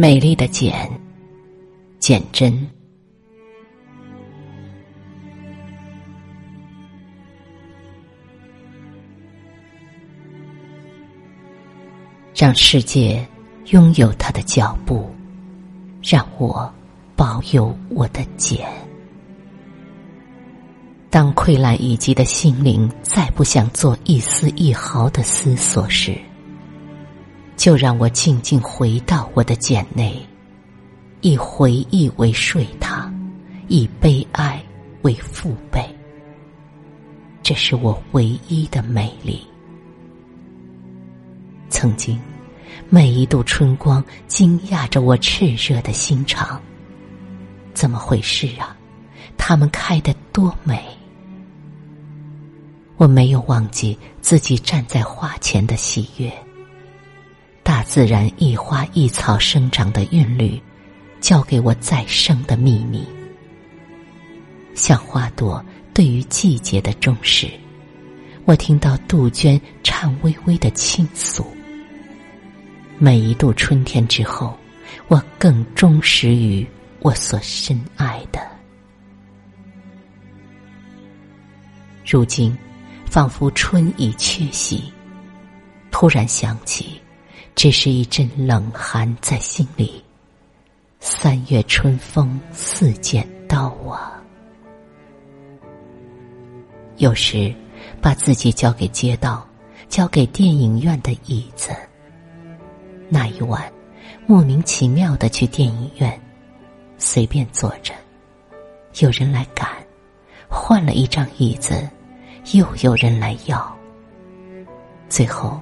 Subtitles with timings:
[0.00, 0.88] 美丽的茧，
[1.98, 2.56] 简真，
[12.32, 13.26] 让世界
[13.70, 15.10] 拥有它的脚步，
[16.00, 16.72] 让我
[17.16, 18.64] 保有我的茧。
[21.10, 26.16] 当溃烂已及的心灵再不想做一丝一毫的思索时，
[27.58, 30.24] 就让我静静回到我的茧内，
[31.22, 33.12] 以回忆为睡榻，
[33.66, 34.62] 以悲哀
[35.02, 35.84] 为父辈。
[37.42, 39.44] 这是我唯一的美丽。
[41.68, 42.18] 曾经，
[42.88, 46.62] 每一度春光惊讶着我炽热的心肠。
[47.74, 48.76] 怎么回事啊？
[49.36, 50.80] 它们开得多美！
[52.96, 56.32] 我没有忘记自己站在花前的喜悦。
[57.68, 60.58] 大自然一花一草生长的韵律，
[61.20, 63.06] 教给我再生的秘密。
[64.74, 67.46] 像花朵对于季节的重视，
[68.46, 71.46] 我听到杜鹃颤巍巍的倾诉。
[72.96, 74.58] 每一度春天之后，
[75.08, 76.66] 我更忠实于
[77.00, 78.40] 我所深爱的。
[82.02, 82.56] 如今，
[83.04, 84.90] 仿佛春已缺席，
[85.90, 86.98] 突然想起。
[87.58, 90.00] 只是一阵冷寒在心里。
[91.00, 94.22] 三月春风似剪刀啊！
[96.98, 97.52] 有时，
[98.00, 99.44] 把自己交给街道，
[99.88, 101.72] 交给电影院的椅子。
[103.08, 103.60] 那一晚，
[104.24, 106.16] 莫名其妙的去电影院，
[106.96, 107.92] 随便坐着，
[109.00, 109.68] 有人来赶，
[110.48, 111.90] 换了一张椅子，
[112.52, 113.76] 又有人来要，
[115.08, 115.60] 最后。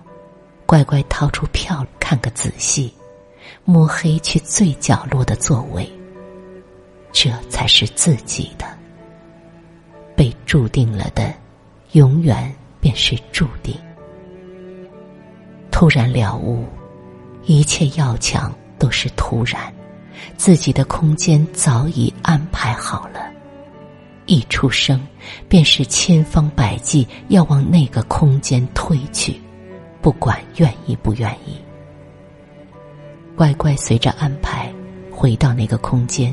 [0.66, 2.92] 乖乖掏出票看个仔细，
[3.64, 5.88] 摸黑去最角落的座位。
[7.12, 8.66] 这才是自己的。
[10.16, 11.32] 被注定了的，
[11.92, 13.74] 永远便是注定。
[15.70, 16.64] 突然了悟，
[17.44, 19.72] 一切要强都是突然，
[20.36, 23.30] 自己的空间早已安排好了。
[24.26, 25.00] 一出生，
[25.48, 29.40] 便是千方百计要往那个空间推去。
[30.06, 31.60] 不管愿意不愿意，
[33.34, 34.72] 乖乖随着安排
[35.10, 36.32] 回到那个空间，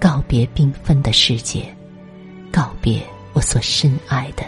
[0.00, 1.72] 告别缤纷的世界，
[2.50, 3.00] 告别
[3.32, 4.44] 我所深爱的，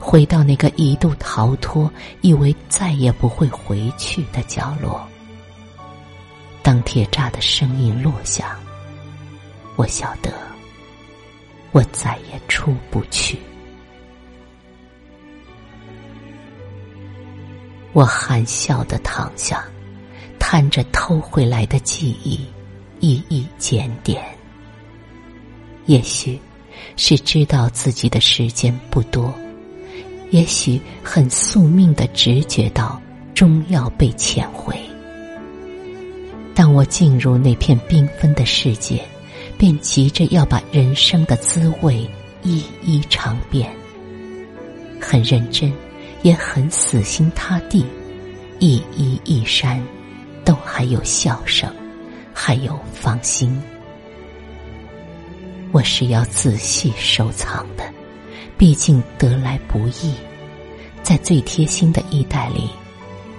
[0.00, 1.88] 回到那个一度逃脱、
[2.20, 5.00] 以为再也不会回去的角落。
[6.64, 8.58] 当铁栅的声音落下，
[9.76, 10.32] 我晓得，
[11.70, 13.38] 我再也出不去。
[17.94, 19.64] 我含笑的躺下，
[20.38, 22.40] 摊着偷回来的记忆，
[22.98, 24.22] 一一检点。
[25.86, 26.38] 也许
[26.96, 29.32] 是知道自己的时间不多，
[30.30, 33.00] 也许很宿命的直觉到
[33.32, 34.76] 终要被遣回。
[36.52, 39.04] 当我进入那片缤纷的世界，
[39.56, 42.04] 便急着要把人生的滋味
[42.42, 43.72] 一一尝遍，
[45.00, 45.72] 很认真。
[46.24, 47.84] 也很死心塌地，
[48.58, 49.78] 一衣一衫，
[50.42, 51.70] 都还有笑声，
[52.32, 53.62] 还有放心。
[55.70, 57.84] 我是要仔细收藏的，
[58.56, 60.14] 毕竟得来不易。
[61.02, 62.70] 在最贴心的衣袋里，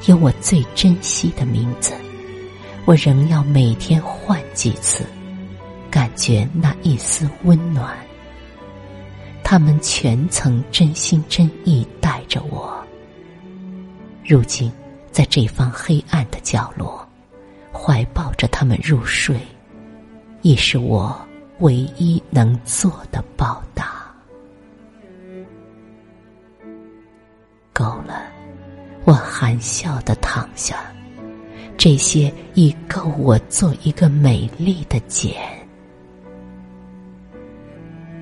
[0.06, 1.92] 有我最珍惜的名字。
[2.86, 5.04] 我仍要每天换几次，
[5.90, 7.98] 感觉那一丝温暖。
[9.48, 12.84] 他们全曾真心真意待着我。
[14.26, 14.72] 如今，
[15.12, 17.08] 在这方黑暗的角落，
[17.72, 19.40] 怀抱着他们入睡，
[20.42, 21.16] 亦是我
[21.60, 24.12] 唯一能做的报答。
[27.72, 28.24] 够了，
[29.04, 30.92] 我含笑的躺下，
[31.78, 35.36] 这些已够我做一个美丽的茧。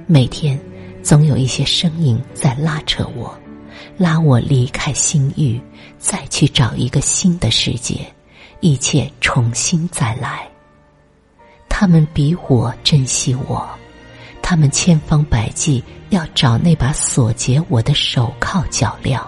[0.06, 0.60] 每天，
[1.04, 3.38] 总有一些声音在拉扯我。
[3.98, 5.62] 拉我离开心域，
[6.00, 8.12] 再去找一个新的世界，
[8.62, 10.48] 一切重新再来。
[11.70, 13.68] 他们比我珍惜我，
[14.42, 19.22] 他们千方百计要找那把锁结我的手铐脚镣，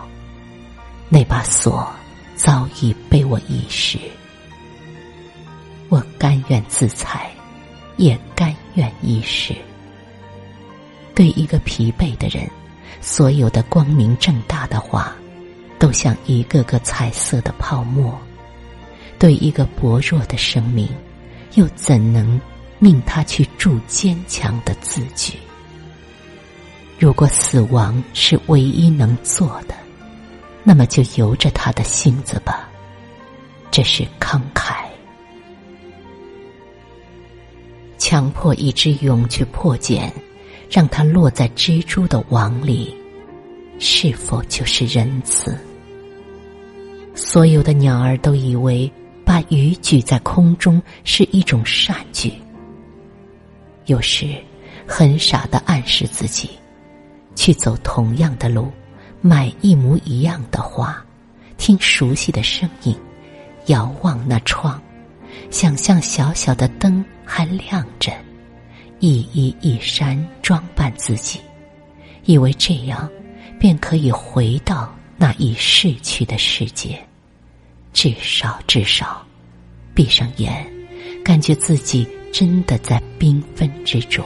[1.10, 1.88] 那把锁
[2.36, 4.00] 早已被我遗失。
[5.89, 7.30] 我甘愿自裁，
[7.98, 9.54] 也甘愿遗失。
[11.15, 12.47] 对一个疲惫的人。
[13.01, 15.15] 所有的光明正大的话，
[15.77, 18.12] 都像一个个彩色的泡沫；
[19.19, 20.89] 对一个薄弱的生命，
[21.53, 22.39] 又怎能
[22.79, 25.38] 命他去铸坚强的字句？
[26.97, 29.75] 如果死亡是唯一能做的，
[30.63, 32.69] 那么就由着他的性子吧。
[33.69, 34.85] 这是慷慨。
[37.97, 40.11] 强迫一只蛹去破茧，
[40.69, 42.95] 让它落在蜘蛛的网里，
[43.79, 45.57] 是否就是仁慈？
[47.13, 48.91] 所有的鸟儿都以为
[49.23, 52.33] 把鱼举在空中是一种善举。
[53.85, 54.27] 有时，
[54.88, 56.50] 很傻的暗示自己。
[57.35, 58.71] 去走同样的路，
[59.19, 61.06] 买一模一样的花，
[61.57, 62.95] 听熟悉的声音，
[63.65, 64.81] 遥望那窗，
[65.51, 68.13] 想象小小的灯还亮着，
[69.00, 71.39] 一衣一衫装扮自己，
[72.25, 73.09] 以为这样
[73.59, 77.00] 便可以回到那已逝去的世界。
[77.94, 79.25] 至少，至少，
[79.94, 80.65] 闭上眼，
[81.24, 84.25] 感觉自己真的在缤纷之中。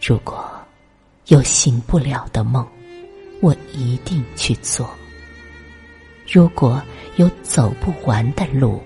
[0.00, 0.44] 如果。
[1.28, 2.64] 有醒不了的梦，
[3.40, 4.86] 我一定去做；
[6.24, 6.80] 如果
[7.16, 8.80] 有走不完的路，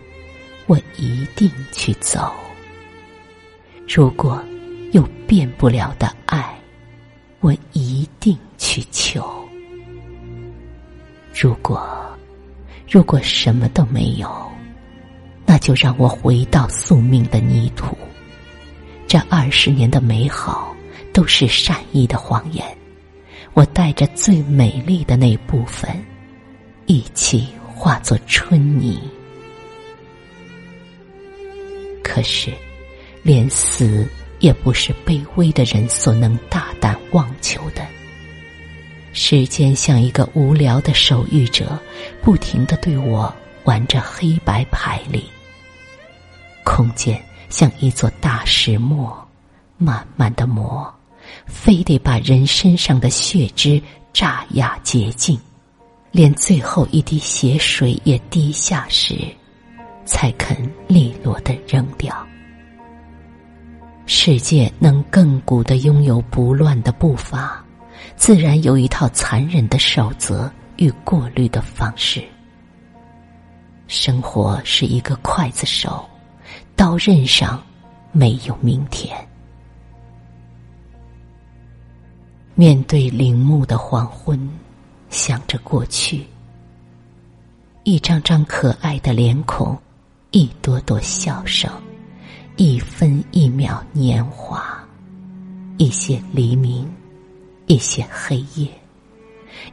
[0.66, 2.32] 我一定去走；
[3.92, 4.40] 如果
[4.92, 6.56] 有变不了的爱，
[7.40, 9.20] 我一定去求；
[11.34, 11.90] 如果
[12.88, 14.31] 如果什么都没有，
[15.44, 17.98] 那就让我回到宿命的泥土。
[19.08, 20.69] 这二十年的美好。
[21.12, 22.64] 都是善意的谎言，
[23.52, 25.90] 我带着最美丽的那部分，
[26.87, 29.00] 一起化作春泥。
[32.00, 32.52] 可是，
[33.22, 34.08] 连死
[34.38, 37.87] 也不是卑微的人所能大胆妄求的。
[39.12, 41.78] 时间像一个无聊的守御者，
[42.22, 43.34] 不停的对我
[43.64, 45.28] 玩着黑白牌里。
[46.64, 49.28] 空间像一座大石磨，
[49.76, 50.93] 慢慢的磨。
[51.46, 53.81] 非得把人身上的血汁
[54.12, 55.38] 榨压洁净，
[56.11, 59.14] 连最后一滴血水也滴下时，
[60.05, 60.56] 才肯
[60.88, 62.26] 利落的扔掉。
[64.12, 67.64] 世界能亘古的拥有不乱的步伐，
[68.16, 72.20] 自然有一套残忍的守则与过滤的方式。
[73.86, 76.04] 生活是一个刽子手，
[76.74, 77.62] 刀刃上
[78.10, 79.16] 没有明天。
[82.56, 84.36] 面对陵墓的黄昏，
[85.08, 86.26] 想着过去，
[87.84, 89.78] 一张张可爱的脸孔，
[90.32, 91.70] 一朵朵笑声，
[92.62, 94.86] 一分一秒年华，
[95.78, 96.86] 一些黎明，
[97.66, 98.68] 一些黑夜，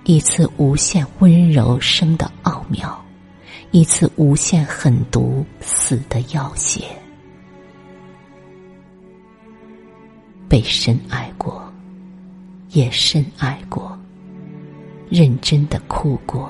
[0.05, 2.97] 一次无限温柔生的奥妙，
[3.71, 6.81] 一次无限狠毒死的要挟，
[10.47, 11.61] 被深爱过。
[12.69, 13.99] 也深爱过，
[15.09, 16.49] 认真的哭过，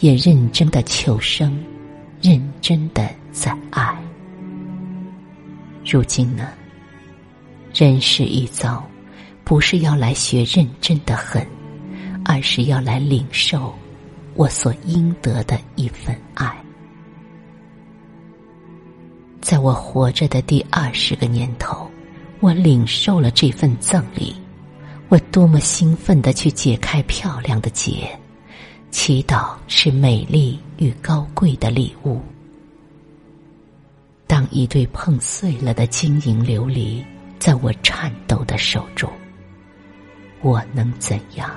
[0.00, 1.56] 也认真的求生，
[2.20, 3.96] 认真的在爱。
[5.90, 6.50] 如今呢，
[7.72, 8.86] 人世一遭，
[9.42, 11.46] 不是要来学认真的恨，
[12.26, 13.74] 而是要来领受
[14.34, 16.54] 我所应得的一份爱。
[19.40, 21.90] 在我活着的第二十个年头，
[22.40, 24.36] 我领受了这份赠礼。
[25.08, 28.14] 我多么兴奋的去解开漂亮的结，
[28.90, 32.20] 祈祷是美丽与高贵的礼物。
[34.28, 37.02] 当一对碰碎了的晶莹琉璃
[37.38, 39.10] 在我颤抖的手中，
[40.42, 41.50] 我能怎样？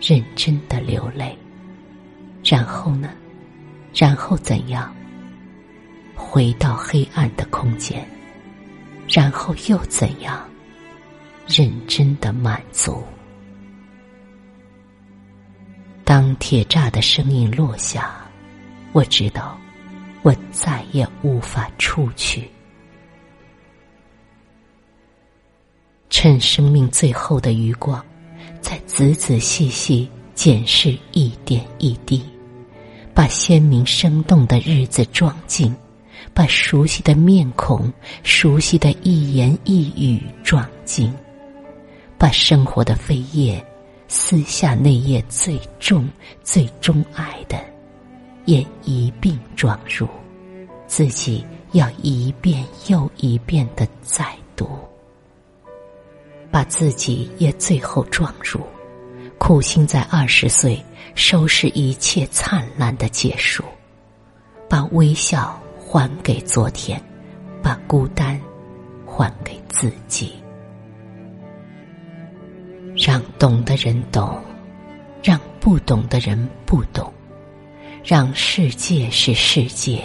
[0.00, 1.38] 认真的流泪，
[2.44, 3.10] 然后呢？
[3.94, 4.92] 然后怎样？
[6.16, 8.04] 回到黑暗的空间，
[9.08, 10.46] 然后又怎样？
[11.46, 13.04] 认真的满足。
[16.04, 18.10] 当铁栅的声音落下，
[18.92, 19.56] 我知道，
[20.22, 22.48] 我再也无法出去。
[26.08, 28.04] 趁生命最后的余光，
[28.60, 32.22] 再仔仔细细检视一点一滴，
[33.14, 35.74] 把鲜明生动的日子装进，
[36.34, 37.90] 把熟悉的面孔、
[38.22, 41.14] 熟悉的一言一语装进。
[42.18, 43.64] 把生活的扉页
[44.06, 46.06] 撕下，那页最重、
[46.42, 47.58] 最钟爱的，
[48.50, 50.08] 也一并装入。
[50.88, 54.26] 自己要一遍又一遍的再
[54.56, 54.68] 读，
[56.50, 58.60] 把自己也最后装入。
[59.38, 63.62] 苦心在二十岁收拾一切灿烂的结束，
[64.68, 67.00] 把微笑还给昨天，
[67.62, 68.38] 把孤单
[69.06, 70.34] 还给自己。
[72.96, 74.42] 让懂的人懂，
[75.22, 77.10] 让不懂的人不懂，
[78.10, 80.02] 让世界是世界。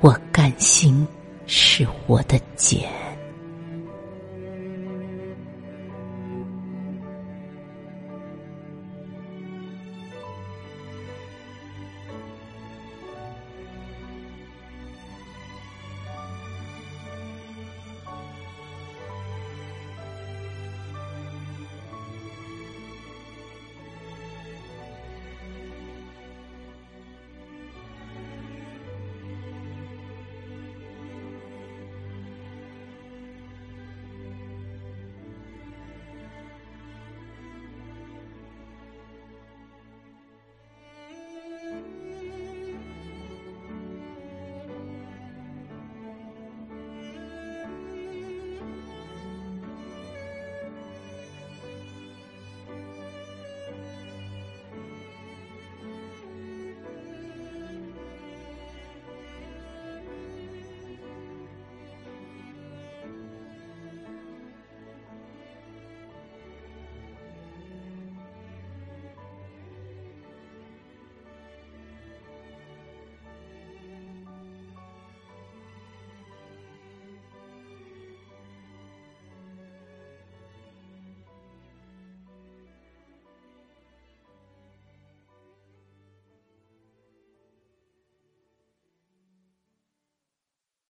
[0.00, 1.04] 我甘心
[1.44, 3.01] 是我的茧。